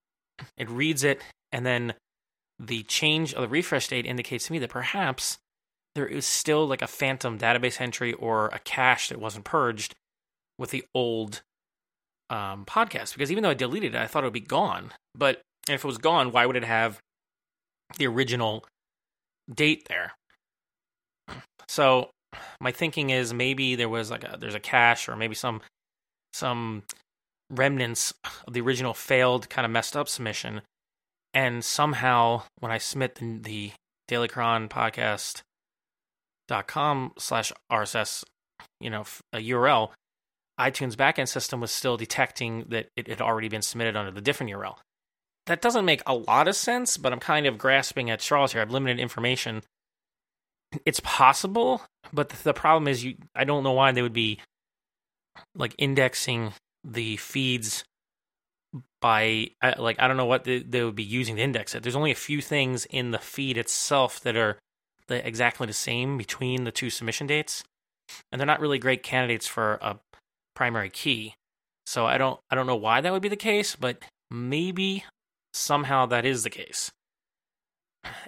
it 0.58 0.70
reads 0.70 1.04
it, 1.04 1.22
and 1.52 1.66
then 1.66 1.94
the 2.60 2.84
change 2.84 3.34
of 3.34 3.42
the 3.42 3.48
refresh 3.48 3.88
date 3.88 4.06
indicates 4.06 4.48
to 4.48 4.52
me 4.52 4.60
that 4.60 4.70
perhaps 4.70 5.38
there 5.96 6.08
is 6.08 6.26
still 6.26 6.68
like 6.68 6.82
a 6.82 6.88
phantom 6.88 7.38
database 7.38 7.82
entry 7.82 8.14
or 8.14 8.48
a 8.48 8.60
cache 8.60 9.10
that 9.10 9.20
wasn't 9.20 9.46
purged 9.46 9.96
with 10.58 10.72
the 10.72 10.84
old 10.94 11.42
um, 12.30 12.66
podcast. 12.66 13.14
Because 13.14 13.32
even 13.32 13.44
though 13.44 13.50
I 13.50 13.56
deleted 13.56 13.96
it, 13.96 14.02
I 14.02 14.08
thought 14.08 14.24
it 14.24 14.28
would 14.28 14.34
be 14.34 14.40
gone. 14.40 14.92
But 15.16 15.42
if 15.68 15.84
it 15.84 15.88
was 15.88 15.98
gone, 15.98 16.32
why 16.32 16.46
would 16.46 16.56
it 16.56 16.64
have 16.64 17.00
the 17.98 18.08
original 18.08 18.66
date 19.54 19.88
there? 19.88 20.14
So 21.68 22.10
my 22.60 22.72
thinking 22.72 23.10
is 23.10 23.34
maybe 23.34 23.76
there 23.76 23.90
was 23.90 24.12
like 24.12 24.24
a 24.24 24.38
there's 24.40 24.56
a 24.56 24.60
cache 24.60 25.08
or 25.08 25.16
maybe 25.16 25.36
some 25.36 25.62
some 26.34 26.84
remnants 27.50 28.14
of 28.48 28.54
the 28.54 28.62
original 28.62 28.94
failed 28.94 29.50
kind 29.50 29.66
of 29.66 29.72
messed 29.72 29.98
up 29.98 30.08
submission. 30.08 30.62
And 31.34 31.64
somehow 31.64 32.44
when 32.60 32.72
i 32.72 32.78
submit 32.78 33.16
the, 33.16 33.38
the 33.38 33.72
dailychron 34.10 34.68
podcast 34.68 35.42
dot 36.48 36.68
com 36.68 37.12
slash 37.20 37.54
rss 37.72 38.24
you 38.82 38.90
know 38.90 39.06
a 39.32 39.38
url 39.52 39.92
itunes 40.60 40.96
backend 40.96 41.28
system 41.28 41.62
was 41.62 41.72
still 41.72 41.96
detecting 41.96 42.66
that 42.70 42.88
it 42.98 43.08
had 43.08 43.22
already 43.22 43.48
been 43.48 43.62
submitted 43.62 43.96
under 43.96 44.12
the 44.12 44.22
different 44.22 44.52
url 44.52 44.78
that 45.46 45.62
doesn't 45.62 45.86
make 45.86 46.02
a 46.08 46.16
lot 46.16 46.48
of 46.48 46.56
sense 46.56 46.98
but 46.98 47.14
i'm 47.14 47.20
kind 47.20 47.46
of 47.46 47.60
grasping 47.60 48.10
at 48.10 48.22
straws 48.22 48.52
here. 48.52 48.62
I've 48.62 48.72
limited 48.72 49.00
information. 49.00 49.62
It's 50.86 51.00
possible 51.02 51.84
but 52.12 52.30
the 52.30 52.54
problem 52.54 52.88
is 52.88 53.04
you 53.04 53.16
i 53.36 53.44
don't 53.44 53.64
know 53.64 53.74
why 53.74 53.92
they 53.92 54.02
would 54.02 54.14
be 54.14 54.40
like 55.56 55.76
indexing 55.78 56.54
the 56.84 57.18
feeds 57.18 57.84
by 59.02 59.52
uh, 59.62 59.74
like 59.78 60.00
I 60.00 60.08
don't 60.08 60.18
know 60.18 60.26
what 60.26 60.44
they, 60.44 60.60
they, 60.60 60.84
would 60.84 60.96
be 60.96 61.04
using 61.04 61.36
to 61.38 61.42
index 61.42 61.74
it. 61.74 61.84
There's 61.84 61.96
only 61.96 62.12
a 62.12 62.16
few 62.16 62.42
things 62.42 62.86
in 62.86 63.12
the 63.12 63.18
feed 63.18 63.58
itself 63.58 64.20
that 64.22 64.36
are 64.36 64.58
the, 65.08 65.26
exactly 65.26 65.66
the 65.66 65.74
same 65.74 66.18
between 66.18 66.64
the 66.64 66.72
two 66.72 66.90
submission 66.90 67.28
dates, 67.28 67.64
and 68.32 68.40
they're 68.40 68.46
not 68.46 68.60
really 68.60 68.80
great 68.80 69.04
candidates 69.04 69.48
for 69.48 69.80
a 69.82 69.98
primary 70.56 70.90
key. 70.90 71.36
So 71.86 72.06
I 72.06 72.18
don't 72.18 72.40
I 72.52 72.56
don't 72.56 72.68
know 72.68 72.76
why 72.76 73.02
that 73.02 73.12
would 73.12 73.22
be 73.22 73.30
the 73.30 73.36
case, 73.36 73.76
but 73.76 74.04
maybe 74.30 75.06
somehow 75.54 76.06
that 76.08 76.26
is 76.26 76.44
the 76.44 76.50
case. 76.50 76.92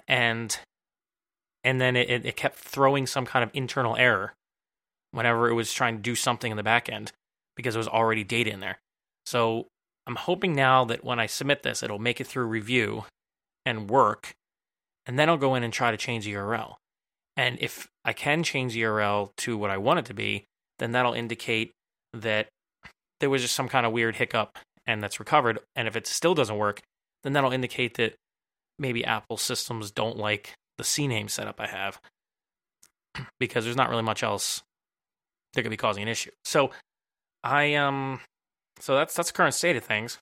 And 0.08 0.58
and 1.64 1.80
then 1.80 1.94
it, 1.94 2.26
it 2.26 2.36
kept 2.36 2.56
throwing 2.56 3.06
some 3.06 3.26
kind 3.26 3.44
of 3.44 3.50
internal 3.54 3.96
error 3.96 4.32
whenever 5.12 5.48
it 5.48 5.54
was 5.54 5.72
trying 5.72 5.96
to 5.96 6.02
do 6.02 6.16
something 6.16 6.50
in 6.50 6.56
the 6.56 6.62
back 6.62 6.88
end 6.88 7.12
because 7.56 7.74
it 7.74 7.78
was 7.78 7.88
already 7.88 8.24
data 8.24 8.50
in 8.50 8.60
there. 8.60 8.78
So 9.26 9.66
I'm 10.06 10.16
hoping 10.16 10.54
now 10.54 10.84
that 10.86 11.04
when 11.04 11.20
I 11.20 11.26
submit 11.26 11.62
this, 11.62 11.82
it'll 11.82 11.98
make 11.98 12.20
it 12.20 12.26
through 12.26 12.46
review 12.46 13.04
and 13.64 13.88
work, 13.88 14.34
and 15.06 15.18
then 15.18 15.28
I'll 15.28 15.36
go 15.36 15.54
in 15.54 15.62
and 15.62 15.72
try 15.72 15.90
to 15.90 15.96
change 15.96 16.24
the 16.24 16.32
URL. 16.34 16.76
And 17.36 17.58
if 17.60 17.88
I 18.04 18.12
can 18.12 18.42
change 18.42 18.74
the 18.74 18.82
URL 18.82 19.30
to 19.38 19.56
what 19.56 19.70
I 19.70 19.78
want 19.78 20.00
it 20.00 20.04
to 20.06 20.14
be, 20.14 20.44
then 20.78 20.92
that'll 20.92 21.14
indicate 21.14 21.72
that 22.12 22.48
there 23.20 23.30
was 23.30 23.42
just 23.42 23.54
some 23.54 23.68
kind 23.68 23.86
of 23.86 23.92
weird 23.92 24.16
hiccup 24.16 24.58
and 24.86 25.02
that's 25.02 25.20
recovered. 25.20 25.60
And 25.76 25.88
if 25.88 25.96
it 25.96 26.06
still 26.06 26.34
doesn't 26.34 26.56
work, 26.56 26.82
then 27.22 27.32
that'll 27.32 27.52
indicate 27.52 27.94
that 27.94 28.14
maybe 28.78 29.04
Apple 29.04 29.36
systems 29.36 29.90
don't 29.90 30.18
like 30.18 30.54
the 30.76 30.84
CNAME 30.84 31.30
setup 31.30 31.60
I 31.60 31.68
have 31.68 32.00
because 33.38 33.64
there's 33.64 33.76
not 33.76 33.88
really 33.88 34.02
much 34.02 34.22
else 34.22 34.62
that 35.54 35.62
could 35.62 35.70
be 35.70 35.76
causing 35.76 36.02
an 36.02 36.08
issue. 36.08 36.30
So 36.44 36.70
I 37.44 37.74
um 37.74 38.20
so 38.80 38.96
that's 38.96 39.14
that's 39.14 39.30
the 39.30 39.36
current 39.36 39.54
state 39.54 39.76
of 39.76 39.84
things. 39.84 40.18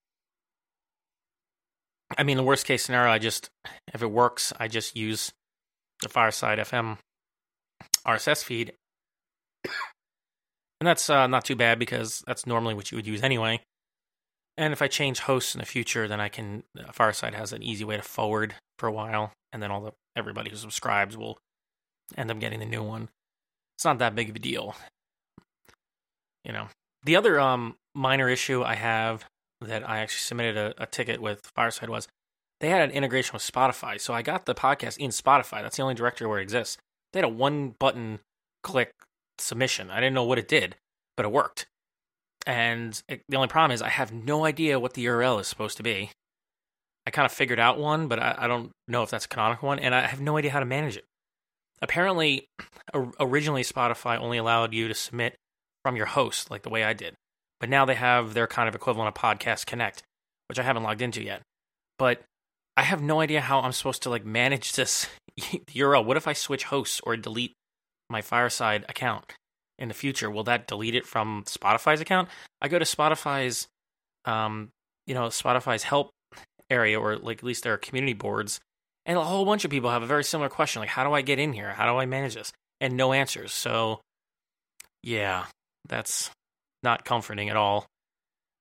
I 2.18 2.24
mean, 2.24 2.36
the 2.36 2.42
worst 2.42 2.66
case 2.66 2.84
scenario, 2.84 3.10
I 3.10 3.18
just 3.18 3.50
if 3.94 4.02
it 4.02 4.10
works, 4.10 4.52
I 4.58 4.68
just 4.68 4.96
use 4.96 5.32
the 6.02 6.08
Fireside 6.08 6.58
FM 6.58 6.98
RSS 8.06 8.42
feed, 8.42 8.72
and 9.64 10.86
that's 10.86 11.08
uh, 11.08 11.26
not 11.26 11.44
too 11.44 11.56
bad 11.56 11.78
because 11.78 12.24
that's 12.26 12.46
normally 12.46 12.74
what 12.74 12.90
you 12.90 12.96
would 12.96 13.06
use 13.06 13.22
anyway. 13.22 13.60
And 14.56 14.72
if 14.72 14.82
I 14.82 14.88
change 14.88 15.20
hosts 15.20 15.54
in 15.54 15.60
the 15.60 15.66
future, 15.66 16.08
then 16.08 16.20
I 16.20 16.28
can 16.28 16.64
uh, 16.78 16.92
Fireside 16.92 17.34
has 17.34 17.52
an 17.52 17.62
easy 17.62 17.84
way 17.84 17.96
to 17.96 18.02
forward 18.02 18.54
for 18.78 18.88
a 18.88 18.92
while, 18.92 19.32
and 19.52 19.62
then 19.62 19.70
all 19.70 19.80
the 19.80 19.92
everybody 20.16 20.50
who 20.50 20.56
subscribes 20.56 21.16
will 21.16 21.38
end 22.16 22.30
up 22.30 22.40
getting 22.40 22.60
the 22.60 22.66
new 22.66 22.82
one. 22.82 23.08
It's 23.76 23.84
not 23.84 23.98
that 23.98 24.14
big 24.14 24.28
of 24.28 24.36
a 24.36 24.40
deal, 24.40 24.74
you 26.44 26.52
know. 26.52 26.68
The 27.04 27.16
other 27.16 27.40
um 27.40 27.76
minor 27.94 28.28
issue 28.28 28.62
I 28.62 28.74
have 28.74 29.24
that 29.60 29.88
I 29.88 29.98
actually 29.98 30.20
submitted 30.20 30.56
a, 30.56 30.82
a 30.82 30.86
ticket 30.86 31.20
with 31.20 31.50
Fireside 31.54 31.90
was 31.90 32.08
they 32.60 32.68
had 32.68 32.82
an 32.82 32.90
integration 32.90 33.32
with 33.34 33.42
Spotify. 33.42 34.00
So 34.00 34.14
I 34.14 34.22
got 34.22 34.46
the 34.46 34.54
podcast 34.54 34.98
in 34.98 35.10
Spotify. 35.10 35.62
That's 35.62 35.76
the 35.76 35.82
only 35.82 35.94
directory 35.94 36.26
where 36.26 36.38
it 36.38 36.42
exists. 36.42 36.76
They 37.12 37.18
had 37.18 37.24
a 37.24 37.28
one 37.28 37.74
button 37.78 38.20
click 38.62 38.92
submission. 39.38 39.90
I 39.90 39.96
didn't 39.96 40.14
know 40.14 40.24
what 40.24 40.38
it 40.38 40.48
did, 40.48 40.76
but 41.16 41.26
it 41.26 41.32
worked. 41.32 41.66
And 42.46 43.02
it, 43.08 43.22
the 43.28 43.36
only 43.36 43.48
problem 43.48 43.72
is 43.72 43.82
I 43.82 43.88
have 43.88 44.12
no 44.12 44.44
idea 44.44 44.80
what 44.80 44.94
the 44.94 45.04
URL 45.06 45.40
is 45.40 45.48
supposed 45.48 45.76
to 45.78 45.82
be. 45.82 46.10
I 47.06 47.10
kind 47.10 47.26
of 47.26 47.32
figured 47.32 47.58
out 47.58 47.78
one, 47.78 48.08
but 48.08 48.18
I, 48.18 48.34
I 48.38 48.46
don't 48.46 48.70
know 48.86 49.02
if 49.02 49.10
that's 49.10 49.24
a 49.24 49.28
canonical 49.28 49.68
one, 49.68 49.78
and 49.78 49.94
I 49.94 50.06
have 50.06 50.20
no 50.20 50.36
idea 50.36 50.50
how 50.50 50.60
to 50.60 50.66
manage 50.66 50.96
it. 50.96 51.04
Apparently, 51.82 52.46
originally 53.18 53.62
Spotify 53.62 54.18
only 54.18 54.36
allowed 54.36 54.74
you 54.74 54.86
to 54.88 54.94
submit 54.94 55.36
from 55.84 55.96
your 55.96 56.06
host, 56.06 56.50
like 56.50 56.62
the 56.62 56.70
way 56.70 56.84
I 56.84 56.92
did. 56.92 57.14
But 57.58 57.68
now 57.68 57.84
they 57.84 57.94
have 57.94 58.34
their 58.34 58.46
kind 58.46 58.68
of 58.68 58.74
equivalent 58.74 59.08
of 59.08 59.14
Podcast 59.14 59.66
Connect, 59.66 60.02
which 60.48 60.58
I 60.58 60.62
haven't 60.62 60.82
logged 60.82 61.02
into 61.02 61.22
yet. 61.22 61.42
But 61.98 62.22
I 62.76 62.82
have 62.82 63.02
no 63.02 63.20
idea 63.20 63.40
how 63.40 63.60
I'm 63.60 63.72
supposed 63.72 64.02
to 64.04 64.10
like 64.10 64.24
manage 64.24 64.72
this 64.74 65.06
URL. 65.40 66.04
What 66.04 66.16
if 66.16 66.26
I 66.26 66.32
switch 66.32 66.64
hosts 66.64 67.00
or 67.04 67.16
delete 67.16 67.52
my 68.08 68.22
Fireside 68.22 68.84
account 68.88 69.32
in 69.78 69.88
the 69.88 69.94
future? 69.94 70.30
Will 70.30 70.44
that 70.44 70.66
delete 70.66 70.94
it 70.94 71.06
from 71.06 71.44
Spotify's 71.46 72.00
account? 72.00 72.28
I 72.60 72.68
go 72.68 72.78
to 72.78 72.84
Spotify's, 72.84 73.68
um, 74.24 74.70
you 75.06 75.14
know, 75.14 75.26
Spotify's 75.26 75.82
help 75.82 76.10
area, 76.70 77.00
or 77.00 77.16
like 77.16 77.38
at 77.38 77.44
least 77.44 77.64
their 77.64 77.76
community 77.76 78.14
boards, 78.14 78.60
and 79.06 79.18
a 79.18 79.24
whole 79.24 79.44
bunch 79.44 79.64
of 79.64 79.70
people 79.70 79.90
have 79.90 80.02
a 80.02 80.06
very 80.06 80.24
similar 80.24 80.48
question, 80.48 80.80
like, 80.80 80.88
how 80.88 81.04
do 81.04 81.12
I 81.12 81.22
get 81.22 81.38
in 81.38 81.52
here? 81.52 81.70
How 81.70 81.90
do 81.90 81.98
I 81.98 82.06
manage 82.06 82.34
this? 82.34 82.52
And 82.80 82.96
no 82.96 83.12
answers. 83.12 83.52
So, 83.52 84.00
yeah, 85.02 85.46
that's 85.88 86.30
not 86.82 87.04
comforting 87.04 87.48
at 87.48 87.56
all. 87.56 87.86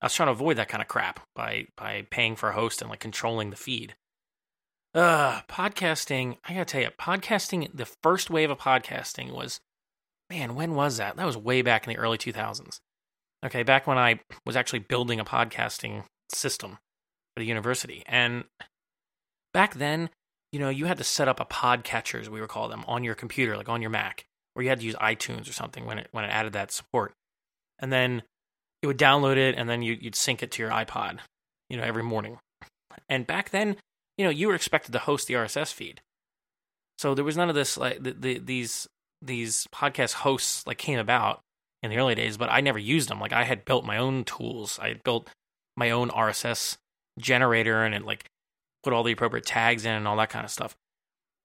I 0.02 0.06
was 0.06 0.14
trying 0.14 0.28
to 0.28 0.32
avoid 0.34 0.58
that 0.58 0.70
kind 0.70 0.82
of 0.82 0.88
crap 0.88 1.20
by 1.36 1.68
by 1.76 2.06
paying 2.10 2.36
for 2.36 2.50
a 2.50 2.54
host 2.54 2.82
and 2.82 2.90
like 2.90 3.00
controlling 3.00 3.50
the 3.50 3.56
feed. 3.56 3.96
Uh, 4.94 5.42
podcasting, 5.50 6.38
I 6.46 6.54
gotta 6.54 6.66
tell 6.66 6.82
you, 6.82 6.90
podcasting, 7.00 7.70
the 7.76 7.86
first 8.02 8.30
wave 8.30 8.50
of 8.50 8.58
podcasting 8.58 9.32
was, 9.32 9.60
man, 10.30 10.56
when 10.56 10.74
was 10.74 10.98
that? 10.98 11.16
That 11.16 11.28
was 11.28 11.38
way 11.38 11.62
back 11.62 11.86
in 11.86 11.94
the 11.94 12.00
early 12.00 12.18
2000s. 12.18 12.80
Okay, 13.46 13.64
back 13.64 13.86
when 13.86 13.98
I 13.98 14.20
was 14.46 14.56
actually 14.56 14.80
building 14.80 15.20
a 15.20 15.26
podcasting 15.26 16.06
system 16.34 16.80
for 17.36 17.42
the 17.42 17.46
university. 17.46 18.04
And 18.08 18.46
back 19.54 19.76
then, 19.76 20.10
you 20.52 20.60
know, 20.60 20.70
you 20.70 20.86
had 20.86 20.98
to 20.98 21.04
set 21.04 21.28
up 21.28 21.40
a 21.40 21.46
podcatchers, 21.46 22.28
we 22.28 22.42
would 22.42 22.50
call 22.50 22.68
them, 22.68 22.84
on 22.88 23.04
your 23.04 23.16
computer, 23.16 23.56
like 23.56 23.70
on 23.70 23.82
your 23.82 23.92
Mac, 23.92 24.26
or 24.60 24.64
you 24.64 24.70
had 24.70 24.82
to 24.82 24.86
use 24.86 24.96
iTunes 24.96 25.50
or 25.50 25.54
something 25.54 25.86
when 25.86 25.98
it 25.98 26.10
when 26.12 26.26
it 26.26 26.30
added 26.30 26.52
that 26.54 26.72
support 26.72 27.14
and 27.80 27.94
then 27.94 28.24
it 28.82 28.88
would 28.88 28.98
download 28.98 29.38
it, 29.38 29.56
and 29.58 29.70
then 29.70 29.82
you, 29.82 29.98
would 30.04 30.16
sync 30.16 30.44
it 30.44 30.52
to 30.52 30.62
your 30.62 30.72
iPod, 30.72 31.20
you 31.70 31.78
know, 31.78 31.84
every 31.84 32.04
morning. 32.04 32.38
And 33.08 33.28
back 33.28 33.50
then, 33.50 33.78
you 34.18 34.24
know, 34.26 34.32
you 34.32 34.48
were 34.48 34.56
expected 34.56 34.92
to 34.92 35.00
host 35.00 35.28
the 35.28 35.34
RSS 35.34 35.74
feed, 35.74 36.02
so 36.98 37.16
there 37.16 37.24
was 37.24 37.38
none 37.38 37.50
of 37.50 37.56
this 37.56 37.78
like 37.78 38.04
the, 38.04 38.12
the, 38.12 38.40
these 38.40 38.88
these 39.22 39.68
podcast 39.74 40.14
hosts 40.14 40.66
like 40.68 40.78
came 40.78 41.00
about 41.00 41.40
in 41.82 41.90
the 41.90 41.98
early 41.98 42.16
days, 42.16 42.38
but 42.38 42.50
I 42.52 42.60
never 42.60 42.80
used 42.80 43.10
them. 43.10 43.20
Like 43.20 43.34
I 43.34 43.46
had 43.46 43.66
built 43.66 43.86
my 43.86 43.98
own 43.98 44.26
tools. 44.26 44.80
I 44.82 44.90
had 44.90 45.04
built 45.04 45.30
my 45.78 45.92
own 45.92 46.10
RSS 46.10 46.78
generator 47.18 47.84
and 47.84 47.96
it 47.96 48.06
like 48.06 48.26
put 48.84 48.92
all 48.92 49.04
the 49.04 49.14
appropriate 49.14 49.46
tags 49.46 49.86
in 49.86 49.94
and 49.94 50.08
all 50.08 50.18
that 50.18 50.30
kind 50.30 50.44
of 50.44 50.52
stuff. 50.52 50.76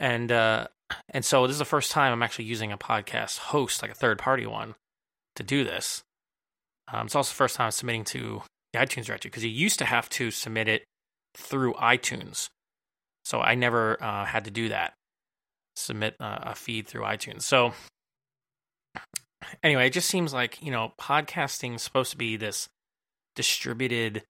And 0.00 0.30
uh 0.32 0.68
and 1.08 1.24
so 1.24 1.46
this 1.46 1.54
is 1.54 1.58
the 1.58 1.64
first 1.64 1.90
time 1.92 2.12
I'm 2.12 2.22
actually 2.22 2.44
using 2.44 2.72
a 2.72 2.78
podcast 2.78 3.38
host, 3.38 3.82
like 3.82 3.90
a 3.90 3.94
third 3.94 4.18
party 4.18 4.46
one, 4.46 4.74
to 5.36 5.42
do 5.42 5.64
this. 5.64 6.02
Um, 6.92 7.06
it's 7.06 7.16
also 7.16 7.30
the 7.30 7.36
first 7.36 7.56
time 7.56 7.66
I'm 7.66 7.70
submitting 7.70 8.04
to 8.04 8.42
the 8.72 8.78
iTunes 8.78 9.06
directory 9.06 9.30
because 9.30 9.44
you 9.44 9.50
used 9.50 9.78
to 9.78 9.84
have 9.84 10.08
to 10.10 10.30
submit 10.30 10.68
it 10.68 10.84
through 11.36 11.74
iTunes. 11.74 12.50
So 13.24 13.40
I 13.40 13.54
never 13.54 14.02
uh, 14.02 14.26
had 14.26 14.44
to 14.44 14.50
do 14.50 14.68
that, 14.68 14.94
submit 15.76 16.16
uh, 16.20 16.40
a 16.42 16.54
feed 16.54 16.86
through 16.86 17.02
iTunes. 17.02 17.42
So 17.42 17.72
anyway, 19.62 19.86
it 19.86 19.92
just 19.94 20.10
seems 20.10 20.34
like, 20.34 20.62
you 20.62 20.70
know, 20.70 20.92
podcasting 21.00 21.76
is 21.76 21.82
supposed 21.82 22.10
to 22.10 22.18
be 22.18 22.36
this 22.36 22.68
distributed 23.34 24.24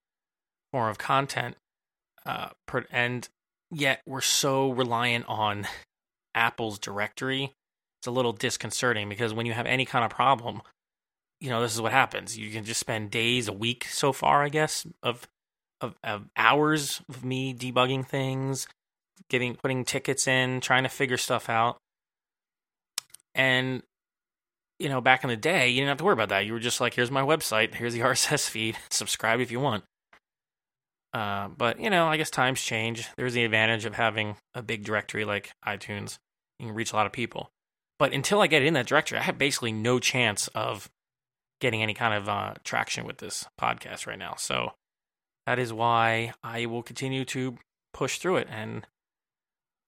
form 0.73 0.89
of 0.89 0.99
content. 0.99 1.57
Uh, 2.25 2.49
per, 2.67 2.87
and 2.91 3.29
yet 3.75 4.01
we're 4.07 4.21
so 4.21 4.71
reliant 4.71 5.27
on 5.29 5.67
Apple's 6.35 6.79
directory. 6.79 7.53
It's 8.01 8.07
a 8.07 8.11
little 8.11 8.33
disconcerting 8.33 9.09
because 9.09 9.33
when 9.33 9.47
you 9.47 9.53
have 9.53 9.67
any 9.67 9.85
kind 9.85 10.05
of 10.05 10.11
problem, 10.11 10.63
you 11.41 11.51
know, 11.51 11.61
this 11.61 11.75
is 11.75 11.81
what 11.81 11.93
happens. 11.93 12.39
You 12.39 12.51
can 12.51 12.65
just 12.65 12.81
spend 12.81 13.11
days, 13.11 13.49
a 13.49 13.53
week 13.53 13.87
so 13.87 14.13
far, 14.13 14.43
I 14.43 14.49
guess, 14.49 14.87
of 15.03 15.27
of, 15.81 15.95
of 16.03 16.25
hours 16.37 17.03
of 17.09 17.25
me 17.25 17.53
debugging 17.53 18.07
things, 18.07 18.67
getting 19.29 19.55
putting 19.55 19.85
tickets 19.85 20.27
in, 20.27 20.61
trying 20.61 20.85
to 20.85 20.89
figure 20.89 21.19
stuff 21.19 21.49
out. 21.49 21.77
And 23.35 23.83
you 24.79 24.89
know, 24.89 25.01
back 25.01 25.25
in 25.25 25.31
the 25.31 25.37
day, 25.37 25.69
you 25.69 25.77
didn't 25.77 25.89
have 25.89 25.99
to 25.99 26.05
worry 26.05 26.15
about 26.15 26.31
that. 26.31 26.47
You 26.47 26.53
were 26.53 26.59
just 26.59 26.81
like, 26.81 26.95
here's 26.95 27.11
my 27.11 27.23
website, 27.23 27.75
here's 27.75 27.95
the 27.95 28.01
RSS 28.11 28.49
feed, 28.49 28.77
subscribe 28.91 29.41
if 29.41 29.51
you 29.51 29.61
want. 29.61 29.85
Uh, 31.15 31.49
but 31.57 31.79
you 31.79 31.89
know, 31.89 32.09
I 32.09 32.17
guess 32.17 32.29
times 32.29 32.61
change. 32.61 33.09
There's 33.17 33.35
the 33.35 33.45
advantage 33.45 33.85
of 33.85 33.95
having 33.95 34.37
a 34.53 34.63
big 34.63 34.85
directory 34.85 35.25
like 35.25 35.53
iTunes. 35.65 36.19
You 36.59 36.67
can 36.67 36.75
reach 36.75 36.93
a 36.93 36.97
lot 36.97 37.07
of 37.07 37.13
people. 37.13 37.51
But 38.01 38.13
until 38.13 38.41
I 38.41 38.49
get 38.49 38.65
in 38.65 38.75
that 38.75 38.89
directory, 38.89 39.19
I 39.19 39.23
have 39.23 39.39
basically 39.39 39.71
no 39.71 40.01
chance 40.01 40.49
of 40.49 40.91
getting 41.61 41.83
any 41.83 41.95
kind 41.95 42.15
of 42.15 42.29
uh, 42.29 42.55
traction 42.65 43.07
with 43.07 43.19
this 43.19 43.47
podcast 43.59 44.09
right 44.09 44.19
now. 44.19 44.35
So 44.37 44.73
that 45.47 45.61
is 45.61 45.73
why 45.73 46.33
I 46.43 46.67
will 46.67 46.83
continue 46.83 47.25
to 47.27 47.59
push 47.93 48.19
through 48.19 48.39
it. 48.39 48.49
And 48.51 48.85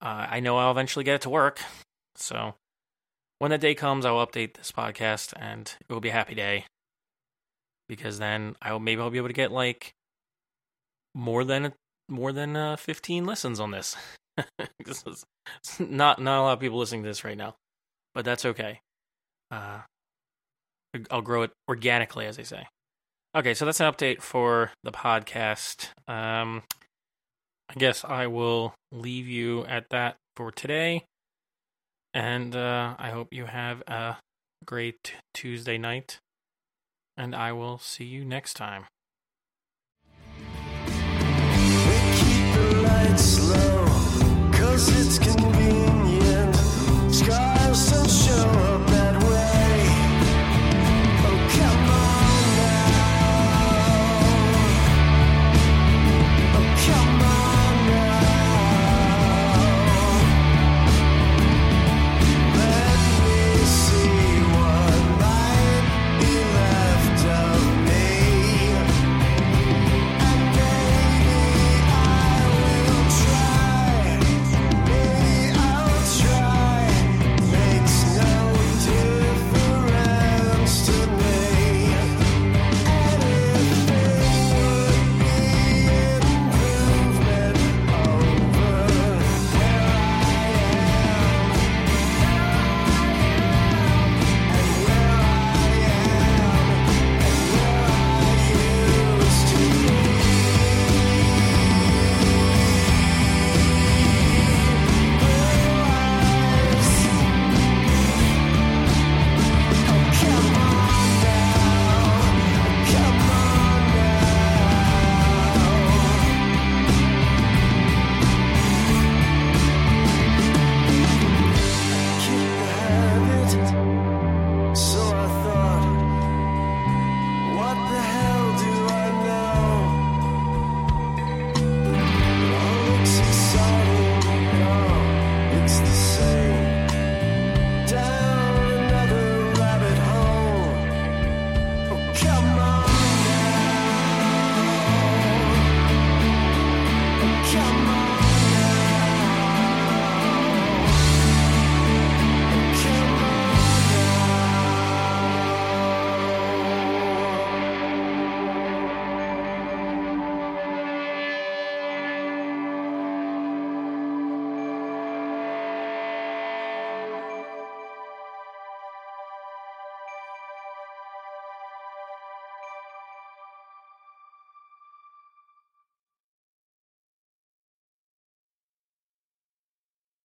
uh, 0.01 0.27
I 0.29 0.39
know 0.39 0.57
I'll 0.57 0.71
eventually 0.71 1.03
get 1.03 1.15
it 1.15 1.21
to 1.21 1.29
work. 1.29 1.59
So 2.15 2.55
when 3.39 3.51
that 3.51 3.61
day 3.61 3.75
comes, 3.75 4.05
I 4.05 4.11
will 4.11 4.25
update 4.25 4.55
this 4.55 4.71
podcast 4.71 5.33
and 5.35 5.75
it 5.87 5.91
will 5.91 5.99
be 5.99 6.09
a 6.09 6.13
happy 6.13 6.35
day. 6.35 6.65
Because 7.89 8.17
then 8.17 8.55
I'll 8.61 8.79
maybe 8.79 9.01
I'll 9.01 9.09
be 9.09 9.17
able 9.17 9.27
to 9.27 9.33
get 9.33 9.51
like 9.51 9.93
more 11.17 11.43
than 11.43 11.73
more 12.07 12.31
than 12.31 12.55
uh, 12.55 12.77
15 12.77 13.25
listens 13.25 13.59
on 13.59 13.71
this. 13.71 13.97
this 14.85 15.03
is 15.05 15.25
not 15.79 16.21
not 16.21 16.39
a 16.39 16.41
lot 16.41 16.53
of 16.53 16.59
people 16.59 16.77
listening 16.77 17.03
to 17.03 17.09
this 17.09 17.25
right 17.25 17.37
now, 17.37 17.55
but 18.13 18.23
that's 18.23 18.45
okay. 18.45 18.79
Uh, 19.51 19.79
I'll 21.09 21.21
grow 21.21 21.41
it 21.41 21.51
organically, 21.67 22.27
as 22.27 22.37
they 22.37 22.43
say. 22.43 22.67
Okay, 23.35 23.53
so 23.53 23.65
that's 23.65 23.79
an 23.79 23.91
update 23.91 24.21
for 24.21 24.71
the 24.83 24.91
podcast. 24.91 25.89
Um, 26.07 26.63
I 27.69 27.73
guess 27.77 28.05
I 28.05 28.27
will 28.27 28.73
leave 28.91 29.27
you 29.27 29.65
at 29.65 29.89
that 29.89 30.15
for 30.35 30.51
today. 30.51 31.03
And 32.13 32.55
uh, 32.55 32.95
I 32.97 33.09
hope 33.09 33.27
you 33.31 33.45
have 33.45 33.83
a 33.87 34.17
great 34.65 35.13
Tuesday 35.33 35.77
night. 35.77 36.19
And 37.17 37.35
I 37.35 37.51
will 37.51 37.77
see 37.79 38.05
you 38.05 38.23
next 38.23 38.53
time. 38.53 38.85